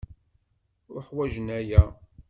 [0.97, 1.83] Uḥwaǧen aya.